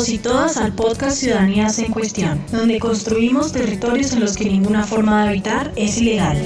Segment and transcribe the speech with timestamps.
[0.00, 4.84] Todos y todas al podcast Ciudadanías en Cuestión, donde construimos territorios en los que ninguna
[4.84, 6.38] forma de habitar es ilegal.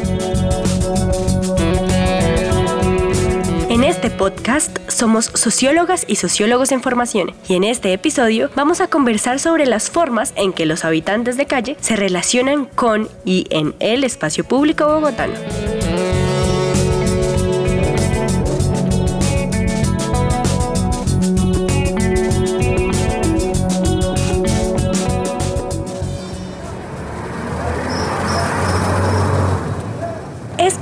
[3.68, 8.88] En este podcast somos sociólogas y sociólogos en formación y en este episodio vamos a
[8.88, 13.76] conversar sobre las formas en que los habitantes de calle se relacionan con y en
[13.78, 15.34] el espacio público bogotano.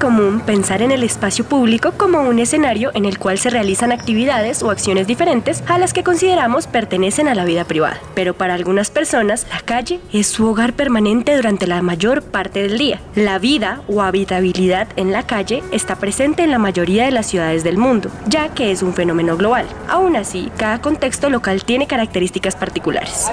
[0.02, 4.60] Común pensar en el espacio público como un escenario en el cual se realizan actividades
[4.64, 8.00] o acciones diferentes a las que consideramos pertenecen a la vida privada.
[8.12, 12.78] Pero para algunas personas, la calle es su hogar permanente durante la mayor parte del
[12.78, 13.00] día.
[13.14, 17.62] La vida o habitabilidad en la calle está presente en la mayoría de las ciudades
[17.62, 19.66] del mundo, ya que es un fenómeno global.
[19.88, 23.30] Aún así, cada contexto local tiene características particulares.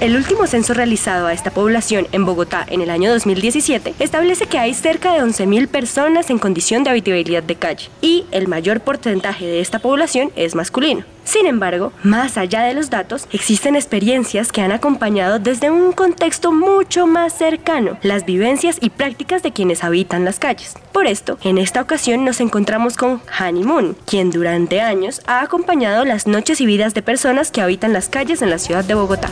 [0.00, 4.56] El último censo realizado a esta población en Bogotá en el año 2017 establece que
[4.56, 9.44] hay cerca de 11.000 personas en condición de habitabilidad de calle y el mayor porcentaje
[9.44, 11.02] de esta población es masculino.
[11.24, 16.52] Sin embargo, más allá de los datos, existen experiencias que han acompañado desde un contexto
[16.52, 20.76] mucho más cercano las vivencias y prácticas de quienes habitan las calles.
[20.92, 26.04] Por esto, en esta ocasión nos encontramos con Honey Moon, quien durante años ha acompañado
[26.04, 29.30] las noches y vidas de personas que habitan las calles en la ciudad de Bogotá.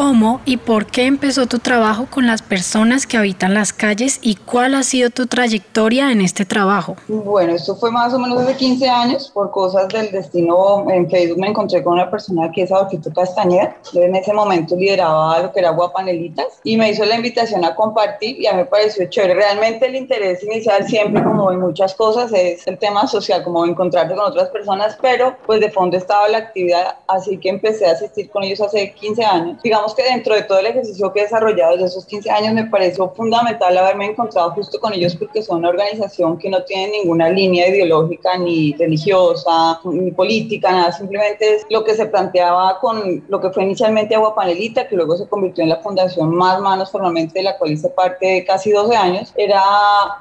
[0.00, 4.36] ¿Cómo y por qué empezó tu trabajo con las personas que habitan las calles y
[4.36, 6.96] cuál ha sido tu trayectoria en este trabajo?
[7.06, 9.30] Bueno, esto fue más o menos hace 15 años.
[9.30, 13.76] Por cosas del destino, en Facebook me encontré con una persona que es Adolfito Castañeda.
[13.92, 17.74] Yo en ese momento lideraba lo que era Guapanelitas y me hizo la invitación a
[17.74, 19.34] compartir y a mí me pareció chévere.
[19.34, 24.14] Realmente el interés inicial siempre, como en muchas cosas, es el tema social, como encontrarte
[24.14, 28.30] con otras personas, pero pues de fondo estaba la actividad, así que empecé a asistir
[28.30, 29.62] con ellos hace 15 años.
[29.62, 32.64] Digamos que dentro de todo el ejercicio que he desarrollado desde esos 15 años me
[32.66, 37.28] pareció fundamental haberme encontrado justo con ellos porque son una organización que no tiene ninguna
[37.28, 43.40] línea ideológica ni religiosa ni política, nada, simplemente es lo que se planteaba con lo
[43.40, 47.38] que fue inicialmente Agua Panelita, que luego se convirtió en la fundación Más Manos formalmente
[47.38, 49.62] de la cual hice parte de casi 12 años, era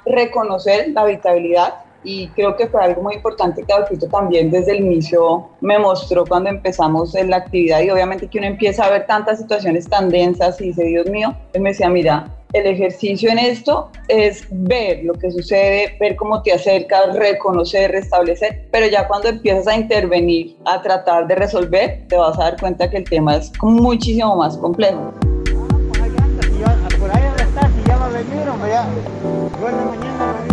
[0.05, 4.85] reconocer la habitabilidad y creo que fue algo muy importante que Adolfito también desde el
[4.85, 9.05] inicio me mostró cuando empezamos en la actividad y obviamente que uno empieza a ver
[9.05, 13.37] tantas situaciones tan densas y dice, Dios mío, él me decía, mira, el ejercicio en
[13.37, 19.29] esto es ver lo que sucede, ver cómo te acercas, reconocer, restablecer, pero ya cuando
[19.29, 23.35] empiezas a intervenir, a tratar de resolver, te vas a dar cuenta que el tema
[23.35, 25.13] es muchísimo más complejo.
[26.99, 28.87] Por ahí está, si ya va a venir, ya.
[29.85, 30.48] mañana,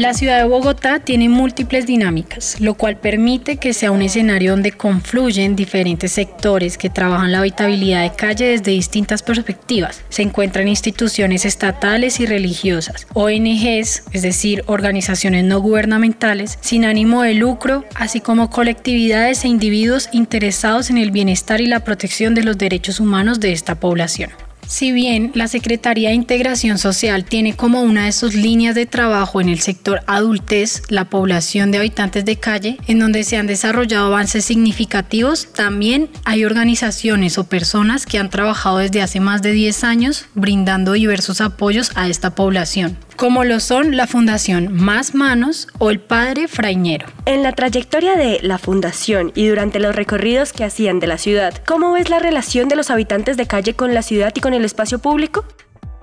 [0.00, 4.72] La ciudad de Bogotá tiene múltiples dinámicas, lo cual permite que sea un escenario donde
[4.72, 10.02] confluyen diferentes sectores que trabajan la habitabilidad de calle desde distintas perspectivas.
[10.08, 17.34] Se encuentran instituciones estatales y religiosas, ONGs, es decir, organizaciones no gubernamentales, sin ánimo de
[17.34, 22.56] lucro, así como colectividades e individuos interesados en el bienestar y la protección de los
[22.56, 24.30] derechos humanos de esta población.
[24.70, 29.40] Si bien la Secretaría de Integración Social tiene como una de sus líneas de trabajo
[29.40, 34.06] en el sector adultez la población de habitantes de calle, en donde se han desarrollado
[34.06, 39.82] avances significativos, también hay organizaciones o personas que han trabajado desde hace más de 10
[39.82, 45.90] años brindando diversos apoyos a esta población como lo son la Fundación Más Manos o
[45.90, 47.06] el Padre Fraiñero.
[47.26, 51.62] En la trayectoria de la Fundación y durante los recorridos que hacían de la ciudad,
[51.66, 54.64] ¿cómo ves la relación de los habitantes de calle con la ciudad y con el
[54.64, 55.44] espacio público?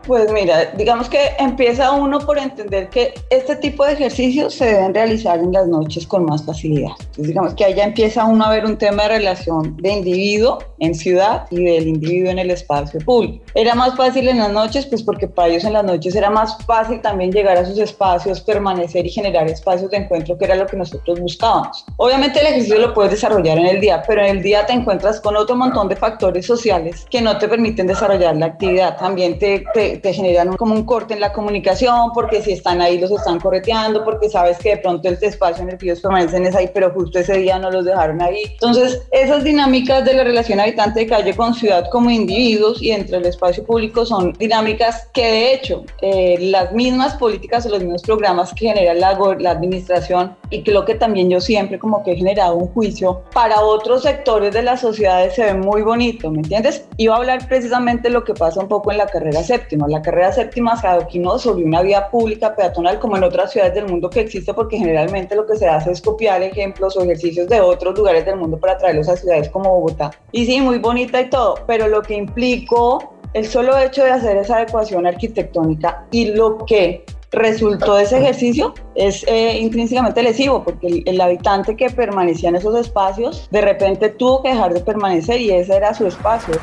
[0.08, 4.94] Pues mira, digamos que empieza uno por entender que este tipo de ejercicios se deben
[4.94, 6.92] realizar en las noches con más facilidad.
[6.98, 10.60] Entonces digamos que ahí ya empieza uno a ver un tema de relación de individuo
[10.80, 13.44] en ciudad y del individuo en el espacio público.
[13.54, 16.58] Era más fácil en las noches, pues porque para ellos en las noches era más
[16.66, 20.68] fácil también llegar a sus espacios, permanecer y generar espacios de encuentro, que era lo
[20.68, 21.86] que nosotros buscábamos.
[21.98, 25.20] Obviamente el ejercicio lo puedes desarrollar en el día, pero en el día te encuentras
[25.20, 28.98] con otro montón de factores sociales que no te permiten desarrollar la actividad.
[28.98, 33.12] También te, te, generan como un corte en la comunicación, porque si están ahí los
[33.12, 36.56] están correteando, porque sabes que de pronto el espacio en el que ellos permanecen es
[36.56, 38.44] ahí, pero justo ese día no los dejaron ahí.
[38.52, 43.18] Entonces, esas dinámicas de la relación habitante de calle con ciudad como individuos y entre
[43.18, 48.02] el espacio público son dinámicas que de hecho eh, las mismas políticas o los mismos
[48.02, 52.16] programas que genera la, la administración y lo que también yo siempre como que he
[52.16, 56.86] generado un juicio para otros sectores de las sociedades se ve muy bonito, ¿me entiendes?
[56.98, 59.87] Iba a hablar precisamente lo que pasa un poco en la carrera séptima.
[59.88, 63.88] La carrera séptima se adoquinó sobre una vía pública peatonal como en otras ciudades del
[63.88, 67.62] mundo que existe porque generalmente lo que se hace es copiar ejemplos o ejercicios de
[67.62, 70.12] otros lugares del mundo para traerlos a ciudades como Bogotá.
[70.32, 74.38] Y sí, muy bonita y todo, pero lo que implicó el solo hecho de hacer
[74.38, 81.04] esa adecuación arquitectónica y lo que resultó de ese ejercicio es eh, intrínsecamente lesivo porque
[81.06, 85.52] el, habitante que permanecía en esos espacios de repente tuvo que dejar de permanecer y
[85.52, 86.56] ese era su espacio.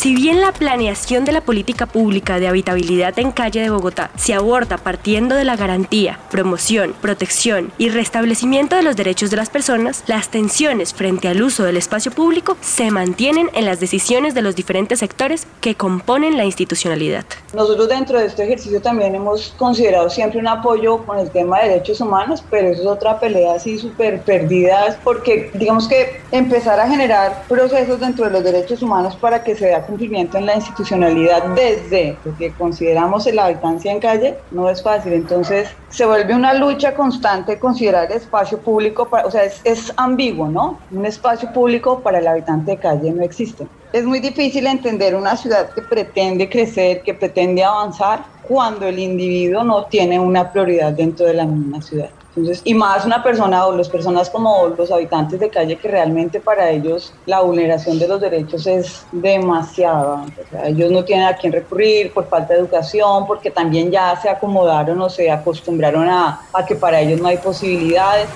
[0.00, 4.32] Si bien la planeación de la política pública de habitabilidad en calle de Bogotá se
[4.32, 10.02] aborda partiendo de la garantía, promoción, protección y restablecimiento de los derechos de las personas,
[10.06, 14.56] las tensiones frente al uso del espacio público se mantienen en las decisiones de los
[14.56, 17.26] diferentes sectores que componen la institucionalidad.
[17.52, 21.68] Nosotros dentro de este ejercicio también hemos considerado siempre un apoyo con el tema de
[21.68, 26.88] derechos humanos, pero eso es otra pelea así súper perdida, porque digamos que empezar a
[26.88, 31.42] generar procesos dentro de los derechos humanos para que se vea cumplimiento en la institucionalidad
[31.54, 35.12] desde lo que consideramos la habitancia en calle no es fácil.
[35.12, 39.92] Entonces se vuelve una lucha constante considerar el espacio público, para, o sea, es, es
[39.96, 40.78] ambiguo, ¿no?
[40.92, 43.66] Un espacio público para el habitante de calle no existe.
[43.92, 49.64] Es muy difícil entender una ciudad que pretende crecer, que pretende avanzar, cuando el individuo
[49.64, 52.10] no tiene una prioridad dentro de la misma ciudad.
[52.36, 56.40] Entonces, y más una persona o las personas como los habitantes de calle que realmente
[56.40, 60.24] para ellos la vulneración de los derechos es demasiada.
[60.64, 65.00] ellos no tienen a quién recurrir por falta de educación, porque también ya se acomodaron
[65.00, 68.28] o se acostumbraron a, a que para ellos no hay posibilidades.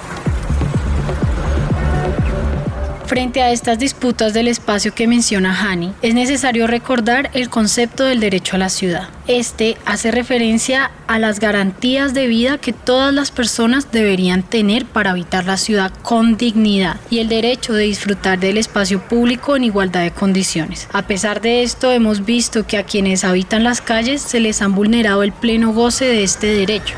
[3.06, 8.18] Frente a estas disputas del espacio que menciona Hani, es necesario recordar el concepto del
[8.18, 9.08] derecho a la ciudad.
[9.26, 15.10] Este hace referencia a las garantías de vida que todas las personas deberían tener para
[15.10, 20.02] habitar la ciudad con dignidad y el derecho de disfrutar del espacio público en igualdad
[20.02, 20.88] de condiciones.
[20.92, 24.74] A pesar de esto, hemos visto que a quienes habitan las calles se les han
[24.74, 26.94] vulnerado el pleno goce de este derecho.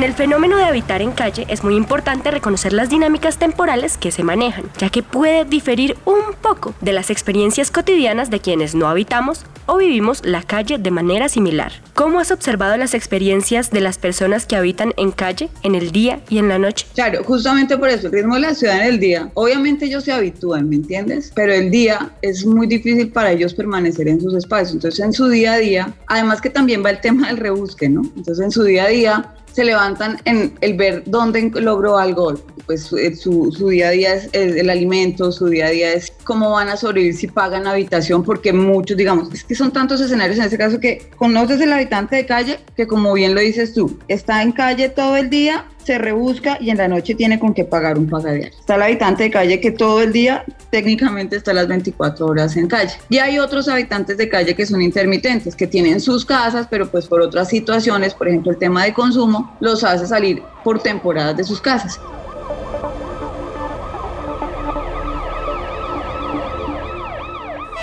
[0.00, 4.10] En el fenómeno de habitar en calle es muy importante reconocer las dinámicas temporales que
[4.10, 8.88] se manejan, ya que puede diferir un poco de las experiencias cotidianas de quienes no
[8.88, 11.72] habitamos o vivimos la calle de manera similar.
[11.92, 16.22] ¿Cómo has observado las experiencias de las personas que habitan en calle en el día
[16.30, 16.86] y en la noche?
[16.94, 19.30] Claro, justamente por eso, el ritmo de la ciudad en el día.
[19.34, 21.30] Obviamente ellos se habitúan, ¿me entiendes?
[21.34, 24.72] Pero el día es muy difícil para ellos permanecer en sus espacios.
[24.76, 28.00] Entonces en su día a día, además que también va el tema del rebusque, ¿no?
[28.16, 32.34] Entonces en su día a día se levantan en el ver dónde logró algo.
[32.66, 36.12] Pues eh, su, su, día a día es el alimento, su día a día es
[36.22, 40.38] cómo van a sobrevivir si pagan habitación, porque muchos, digamos, es que son tantos escenarios
[40.38, 43.98] en este caso que conoces el habitante de calle que como bien lo dices tú,
[44.08, 47.64] está en calle todo el día, se rebusca y en la noche tiene con qué
[47.64, 48.58] pagar un pagadiario.
[48.58, 52.68] Está el habitante de calle que todo el día técnicamente está las 24 horas en
[52.68, 52.94] calle.
[53.08, 57.06] Y hay otros habitantes de calle que son intermitentes, que tienen sus casas, pero pues
[57.06, 61.44] por otras situaciones, por ejemplo el tema de consumo, los hace salir por temporadas de
[61.44, 62.00] sus casas.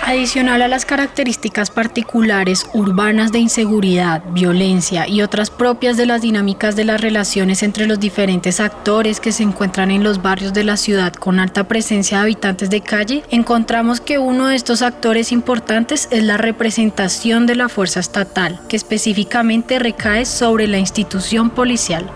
[0.08, 6.76] Adicional a las características particulares urbanas de inseguridad, violencia y otras propias de las dinámicas
[6.76, 10.78] de las relaciones entre los diferentes actores que se encuentran en los barrios de la
[10.78, 16.08] ciudad con alta presencia de habitantes de calle, encontramos que uno de estos actores importantes
[16.10, 22.10] es la representación de la fuerza estatal, que específicamente recae sobre la institución policial.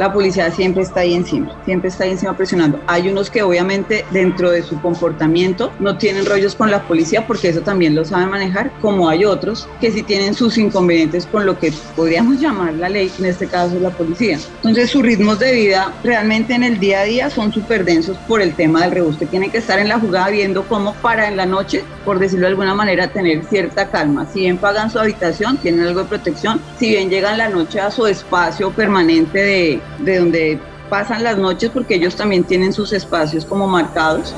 [0.00, 2.80] La policía siempre está ahí encima, siempre está ahí encima presionando.
[2.86, 7.50] Hay unos que obviamente dentro de su comportamiento no tienen rollos con la policía porque
[7.50, 11.58] eso también lo saben manejar, como hay otros que sí tienen sus inconvenientes con lo
[11.58, 14.38] que podríamos llamar la ley, en este caso la policía.
[14.56, 18.40] Entonces sus ritmos de vida realmente en el día a día son súper densos por
[18.40, 19.18] el tema del rebus.
[19.18, 22.52] tiene que estar en la jugada viendo cómo para en la noche, por decirlo de
[22.52, 24.26] alguna manera, tener cierta calma.
[24.32, 27.90] Si bien pagan su habitación, tienen algo de protección, si bien llegan la noche a
[27.90, 33.44] su espacio permanente de, de donde pasan las noches, porque ellos también tienen sus espacios
[33.44, 34.34] como marcados,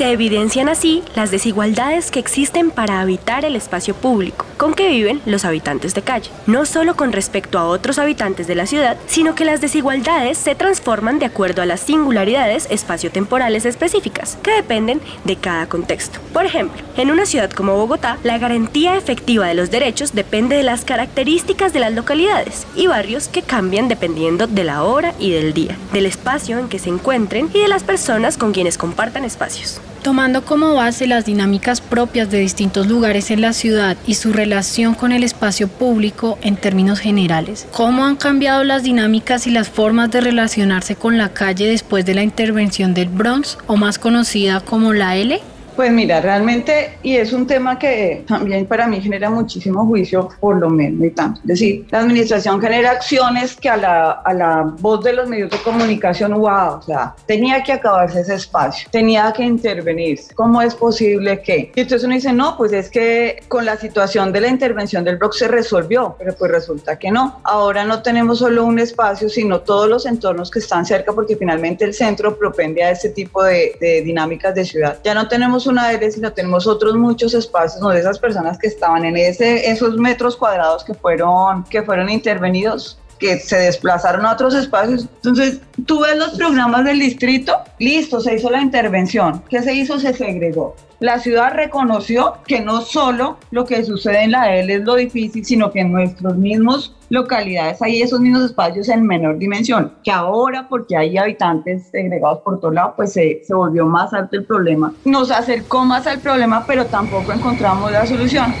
[0.00, 5.22] Se evidencian así las desigualdades que existen para habitar el espacio público con que viven
[5.24, 9.34] los habitantes de calle, no solo con respecto a otros habitantes de la ciudad, sino
[9.34, 15.36] que las desigualdades se transforman de acuerdo a las singularidades espaciotemporales específicas, que dependen de
[15.36, 16.18] cada contexto.
[16.34, 20.62] Por ejemplo, en una ciudad como Bogotá, la garantía efectiva de los derechos depende de
[20.62, 25.54] las características de las localidades y barrios que cambian dependiendo de la hora y del
[25.54, 29.80] día, del espacio en que se encuentren y de las personas con quienes compartan espacios.
[30.02, 34.94] Tomando como base las dinámicas propias de distintos lugares en la ciudad y su relación
[34.94, 40.10] con el espacio público en términos generales, ¿cómo han cambiado las dinámicas y las formas
[40.10, 44.94] de relacionarse con la calle después de la intervención del Bronx o más conocida como
[44.94, 45.38] la L?
[45.76, 50.56] Pues mira, realmente, y es un tema que también para mí genera muchísimo juicio por
[50.56, 51.40] lo menos y tanto.
[51.42, 55.50] Es decir, la administración genera acciones que a la, a la voz de los medios
[55.50, 60.34] de comunicación, wow, o sea, tenía que acabarse ese espacio, tenía que intervenirse.
[60.34, 61.72] ¿Cómo es posible que?
[61.74, 65.16] Y entonces uno dice, no, pues es que con la situación de la intervención del
[65.16, 67.40] bloque se resolvió, pero pues resulta que no.
[67.44, 71.84] Ahora no tenemos solo un espacio, sino todos los entornos que están cerca, porque finalmente
[71.84, 74.98] el centro propende a este tipo de, de dinámicas de ciudad.
[75.04, 79.04] Ya no tenemos una ellas, sino tenemos otros muchos espacios donde esas personas que estaban
[79.04, 84.54] en ese, esos metros cuadrados que fueron, que fueron intervenidos que se desplazaron a otros
[84.54, 85.02] espacios.
[85.16, 89.44] Entonces, tú ves los programas del distrito, listo, se hizo la intervención.
[89.48, 90.00] ¿Qué se hizo?
[90.00, 90.74] Se segregó.
[91.00, 95.42] La ciudad reconoció que no solo lo que sucede en la L es lo difícil,
[95.42, 100.68] sino que en nuestros mismos localidades hay esos mismos espacios en menor dimensión, que ahora
[100.68, 104.92] porque hay habitantes segregados por todo lado, pues se, se volvió más alto el problema.
[105.06, 108.52] Nos acercó más al problema, pero tampoco encontramos la solución.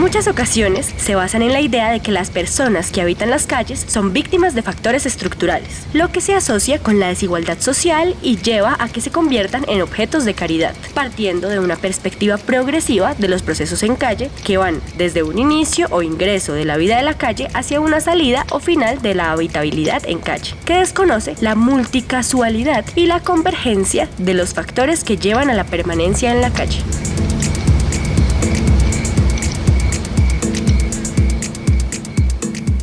[0.00, 3.84] Muchas ocasiones se basan en la idea de que las personas que habitan las calles
[3.86, 8.76] son víctimas de factores estructurales, lo que se asocia con la desigualdad social y lleva
[8.78, 13.42] a que se conviertan en objetos de caridad, partiendo de una perspectiva progresiva de los
[13.42, 17.18] procesos en calle que van desde un inicio o ingreso de la vida de la
[17.18, 22.86] calle hacia una salida o final de la habitabilidad en calle, que desconoce la multicasualidad
[22.96, 26.80] y la convergencia de los factores que llevan a la permanencia en la calle.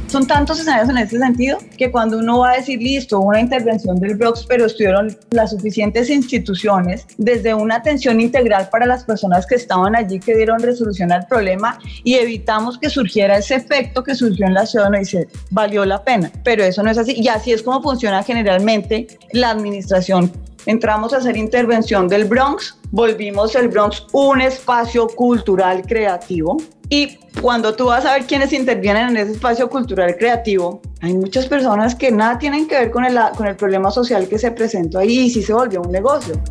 [0.08, 4.00] Son tantos escenarios en ese sentido que cuando uno va a decir, listo, una intervención
[4.00, 9.56] del Bronx, pero estuvieron las suficientes instituciones desde una atención integral para las personas que
[9.56, 14.48] estaban allí, que dieron resolución al problema y evitamos que surgiera ese efecto que surgió
[14.48, 17.14] en la ciudad, uno dice, valió la pena, pero eso no es así.
[17.18, 20.32] Y así es como funciona generalmente la administración
[20.68, 26.58] entramos a hacer intervención del Bronx, volvimos el Bronx un espacio cultural creativo
[26.90, 31.46] y cuando tú vas a ver quiénes intervienen en ese espacio cultural creativo, hay muchas
[31.48, 35.00] personas que nada tienen que ver con el, con el problema social que se presentó
[35.00, 36.42] ahí y sí se volvió un negocio.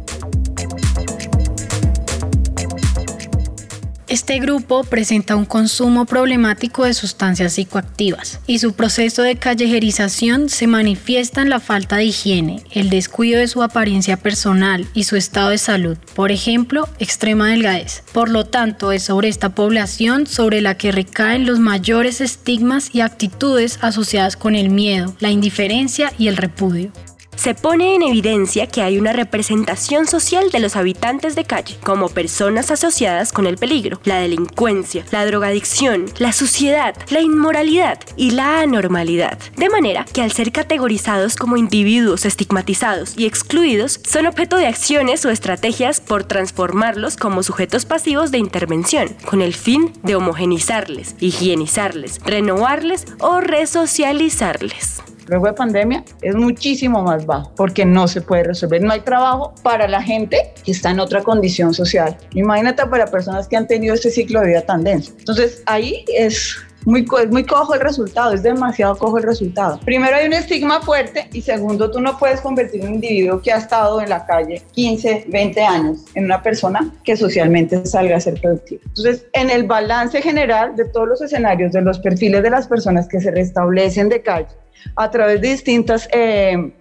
[4.16, 10.66] Este grupo presenta un consumo problemático de sustancias psicoactivas y su proceso de callejerización se
[10.66, 15.50] manifiesta en la falta de higiene, el descuido de su apariencia personal y su estado
[15.50, 18.04] de salud, por ejemplo, extrema delgadez.
[18.14, 23.02] Por lo tanto, es sobre esta población sobre la que recaen los mayores estigmas y
[23.02, 26.90] actitudes asociadas con el miedo, la indiferencia y el repudio
[27.36, 32.08] se pone en evidencia que hay una representación social de los habitantes de calle como
[32.08, 38.60] personas asociadas con el peligro, la delincuencia, la drogadicción, la suciedad, la inmoralidad y la
[38.60, 39.38] anormalidad.
[39.56, 45.24] De manera que al ser categorizados como individuos estigmatizados y excluidos, son objeto de acciones
[45.24, 52.20] o estrategias por transformarlos como sujetos pasivos de intervención, con el fin de homogenizarles, higienizarles,
[52.24, 58.82] renovarles o resocializarles luego de pandemia es muchísimo más bajo porque no se puede resolver.
[58.82, 62.16] No hay trabajo para la gente que está en otra condición social.
[62.34, 65.12] Imagínate para personas que han tenido este ciclo de vida tan denso.
[65.18, 66.56] Entonces ahí es
[66.86, 69.80] muy, muy cojo el resultado, es demasiado cojo el resultado.
[69.84, 73.58] Primero hay un estigma fuerte y segundo, tú no puedes convertir un individuo que ha
[73.58, 78.40] estado en la calle 15, 20 años en una persona que socialmente salga a ser
[78.40, 78.82] productiva.
[78.86, 83.08] Entonces, en el balance general de todos los escenarios, de los perfiles de las personas
[83.08, 84.46] que se restablecen de calle
[84.94, 86.08] a través de distintas...
[86.12, 86.72] Eh,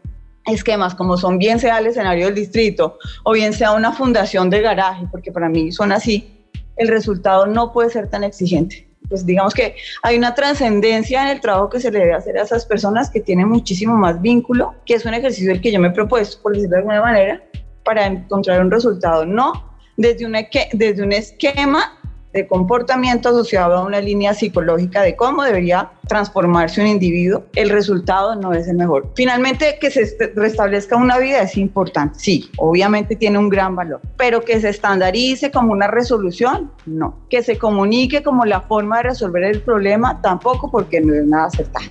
[0.47, 4.61] esquemas como son bien sea el escenario del distrito o bien sea una fundación de
[4.61, 6.47] garaje, porque para mí son así,
[6.77, 8.87] el resultado no puede ser tan exigente.
[9.09, 12.43] Pues digamos que hay una trascendencia en el trabajo que se le debe hacer a
[12.43, 15.89] esas personas que tienen muchísimo más vínculo, que es un ejercicio el que yo me
[15.89, 17.43] he propuesto, por decirlo de alguna manera,
[17.83, 20.39] para encontrar un resultado, no desde, una,
[20.73, 21.99] desde un esquema
[22.35, 28.35] de comportamiento asociado a una línea psicológica de cómo debería transformarse un individuo, el resultado
[28.35, 29.09] no es el mejor.
[29.15, 34.41] Finalmente, que se restablezca una vida es importante, sí, obviamente tiene un gran valor, pero
[34.41, 37.19] que se estandarice como una resolución, no.
[37.29, 41.45] Que se comunique como la forma de resolver el problema, tampoco porque no es nada
[41.45, 41.85] acertado.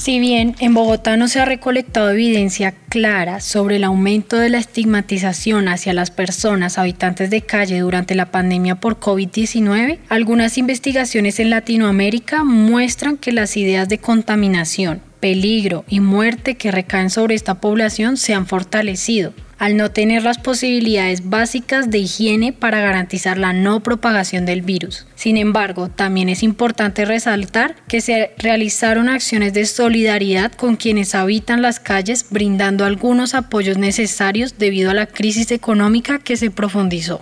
[0.00, 4.56] Si bien en Bogotá no se ha recolectado evidencia clara sobre el aumento de la
[4.56, 11.50] estigmatización hacia las personas habitantes de calle durante la pandemia por COVID-19, algunas investigaciones en
[11.50, 18.16] Latinoamérica muestran que las ideas de contaminación, peligro y muerte que recaen sobre esta población
[18.16, 23.80] se han fortalecido al no tener las posibilidades básicas de higiene para garantizar la no
[23.80, 25.06] propagación del virus.
[25.14, 31.60] Sin embargo, también es importante resaltar que se realizaron acciones de solidaridad con quienes habitan
[31.60, 37.20] las calles, brindando algunos apoyos necesarios debido a la crisis económica que se profundizó.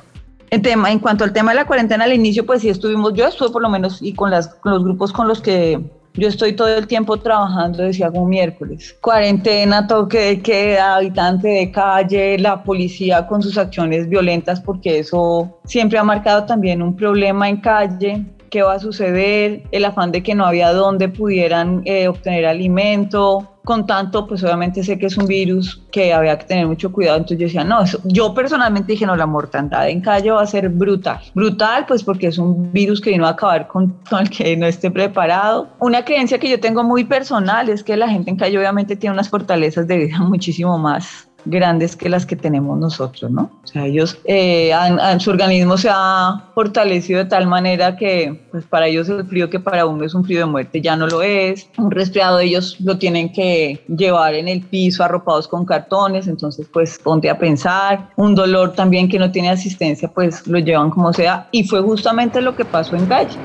[0.51, 3.63] En, cuanto al tema de la cuarentena al inicio, pues sí estuvimos, yo estuve por
[3.63, 7.83] lo menos y con los grupos con los que yo estoy todo el tiempo trabajando,
[7.83, 8.97] decía como miércoles.
[9.01, 15.61] Cuarentena, toque de queda, habitante de calle, la policía con sus acciones violentas, porque eso
[15.65, 20.23] siempre ha marcado también un problema en calle qué va a suceder, el afán de
[20.23, 23.55] que no había dónde pudieran eh, obtener alimento.
[23.65, 27.19] Con tanto, pues obviamente sé que es un virus que había que tener mucho cuidado.
[27.19, 30.71] Entonces yo decía, no, yo personalmente dije, no, la mortandad en calle va a ser
[30.71, 31.21] brutal.
[31.35, 34.65] Brutal, pues porque es un virus que vino a acabar con, con el que no
[34.65, 35.69] esté preparado.
[35.81, 39.13] Una creencia que yo tengo muy personal es que la gente en calle obviamente tiene
[39.13, 43.51] unas fortalezas de vida muchísimo más grandes que las que tenemos nosotros, ¿no?
[43.63, 44.73] O sea, ellos, eh,
[45.19, 49.61] su organismo se ha fortalecido de tal manera que, pues para ellos el frío que
[49.61, 51.69] para uno es un frío de muerte ya no lo es.
[51.79, 56.99] Un resfriado ellos lo tienen que llevar en el piso arropados con cartones, entonces pues
[56.99, 58.11] ponte a pensar.
[58.17, 61.49] Un dolor también que no tiene asistencia, pues lo llevan como sea.
[61.53, 63.37] Y fue justamente lo que pasó en calle.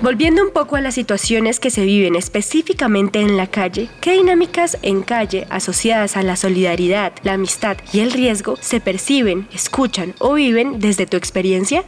[0.00, 4.78] Volviendo un poco a las situaciones que se viven específicamente en la calle, ¿qué dinámicas
[4.82, 10.34] en calle asociadas a la solidaridad, la amistad y el riesgo se perciben, escuchan o
[10.34, 11.82] viven desde tu experiencia?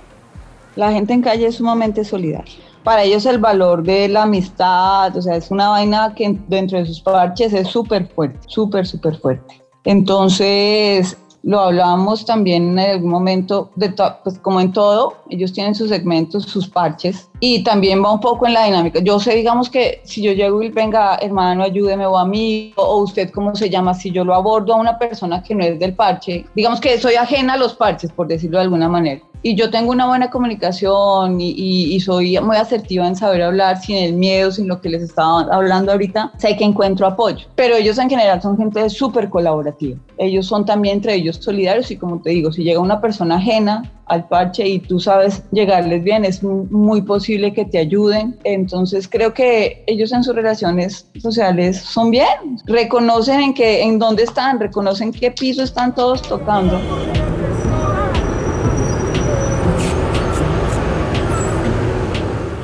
[0.74, 2.52] La gente en calle es sumamente solidaria.
[2.82, 6.86] Para ellos el valor de la amistad, o sea, es una vaina que dentro de
[6.86, 9.62] sus parches es súper fuerte, súper, súper fuerte.
[9.84, 13.90] Entonces, lo hablábamos también en algún momento, de
[14.22, 18.46] pues como en todo, ellos tienen sus segmentos, sus parches, y también va un poco
[18.46, 19.00] en la dinámica.
[19.00, 22.98] Yo sé, digamos que si yo llego y venga, hermano, ayúdeme o a mí, o
[22.98, 23.94] usted, ¿cómo se llama?
[23.94, 27.14] Si yo lo abordo a una persona que no es del parche, digamos que soy
[27.14, 29.22] ajena a los parches, por decirlo de alguna manera.
[29.42, 33.96] Y yo tengo una buena comunicación y, y, soy muy asertiva en saber hablar sin
[33.96, 37.46] el miedo, sin lo que les estaba hablando ahorita, sé que encuentro apoyo.
[37.54, 39.98] Pero ellos en general son gente súper colaborativa.
[40.18, 43.90] Ellos son también entre ellos solidarios y como te digo, si llega una persona ajena
[44.06, 48.36] al parche y tú sabes llegarles bien, es muy posible que te ayuden.
[48.44, 54.24] Entonces creo que ellos en sus relaciones sociales son bien, reconocen en, que, en dónde
[54.24, 56.78] están, reconocen qué piso están todos tocando.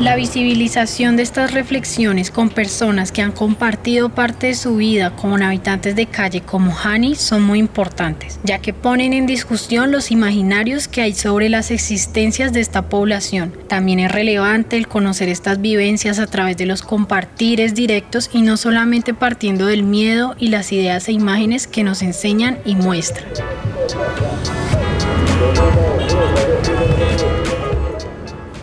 [0.07, 5.43] La visibilización de estas reflexiones con personas que han compartido parte de su vida con
[5.43, 10.87] habitantes de calle como Hani son muy importantes, ya que ponen en discusión los imaginarios
[10.87, 13.53] que hay sobre las existencias de esta población.
[13.67, 18.57] También es relevante el conocer estas vivencias a través de los compartires directos y no
[18.57, 23.27] solamente partiendo del miedo y las ideas e imágenes que nos enseñan y muestran.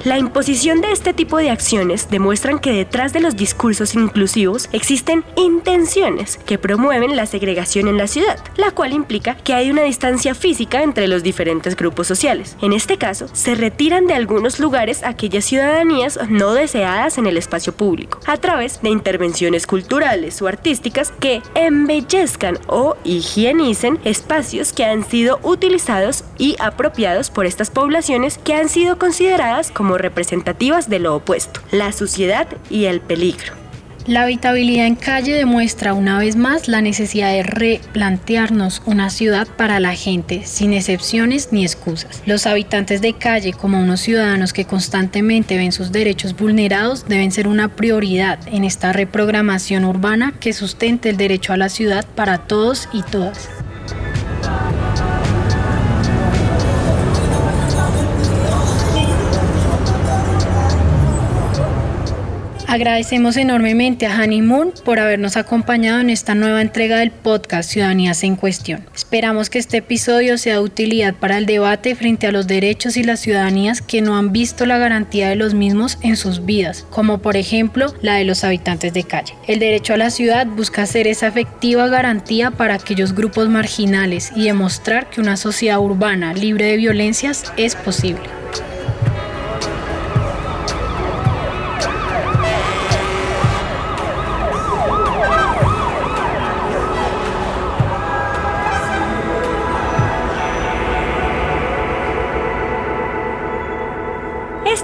[0.05, 5.23] La imposición de este tipo de acciones demuestran que detrás de los discursos inclusivos existen
[5.37, 10.35] intenciones que promueven la segregación en la ciudad, la cual implica que hay una distancia
[10.35, 12.57] física entre los diferentes grupos sociales.
[12.61, 17.71] En este caso, se retiran de algunos lugares aquellas ciudadanías no deseadas en el espacio
[17.71, 25.05] público, a través de intervenciones culturales o artísticas que embellezcan o higienicen espacios que han
[25.05, 31.15] sido utilizados y apropiados por estas poblaciones que han sido consideradas como representativas de lo
[31.15, 33.63] opuesto, la suciedad y el peligro.
[34.05, 39.79] La habitabilidad en calle demuestra una vez más la necesidad de replantearnos una ciudad para
[39.79, 42.21] la gente, sin excepciones ni excusas.
[42.25, 47.47] Los habitantes de calle, como unos ciudadanos que constantemente ven sus derechos vulnerados, deben ser
[47.47, 52.89] una prioridad en esta reprogramación urbana que sustente el derecho a la ciudad para todos
[52.91, 53.47] y todas.
[62.73, 68.23] Agradecemos enormemente a Honey Moon por habernos acompañado en esta nueva entrega del podcast Ciudadanías
[68.23, 68.83] en Cuestión.
[68.95, 73.03] Esperamos que este episodio sea de utilidad para el debate frente a los derechos y
[73.03, 77.19] las ciudadanías que no han visto la garantía de los mismos en sus vidas, como
[77.19, 79.35] por ejemplo la de los habitantes de calle.
[79.45, 84.45] El derecho a la ciudad busca ser esa efectiva garantía para aquellos grupos marginales y
[84.45, 88.42] demostrar que una sociedad urbana libre de violencias es posible.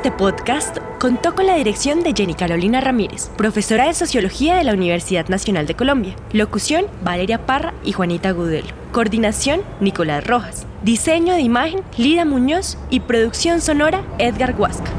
[0.09, 4.73] Este podcast contó con la dirección de Jenny Carolina Ramírez, profesora de Sociología de la
[4.73, 6.15] Universidad Nacional de Colombia.
[6.33, 8.69] Locución, Valeria Parra y Juanita Gudelo.
[8.91, 10.65] Coordinación, Nicolás Rojas.
[10.81, 12.79] Diseño de imagen, Lida Muñoz.
[12.89, 14.98] Y producción sonora, Edgar Huasca.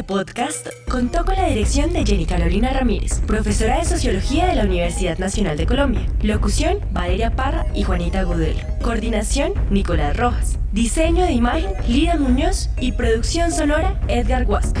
[0.00, 4.64] Este podcast contó con la dirección de Jenny Carolina Ramírez, profesora de Sociología de la
[4.64, 6.06] Universidad Nacional de Colombia.
[6.22, 8.60] Locución, Valeria Parra y Juanita Gudelo.
[8.80, 10.58] Coordinación, Nicolás Rojas.
[10.72, 12.70] Diseño de imagen, Lida Muñoz.
[12.80, 14.80] Y producción sonora, Edgar Huasca.